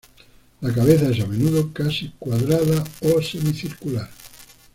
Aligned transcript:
La 0.61 0.73
cabeza 0.73 1.09
es 1.09 1.19
a 1.19 1.27
menudo 1.27 1.71
casi 1.73 2.09
cuadrada 2.17 2.83
o 3.03 3.21
semicircular. 3.21 4.09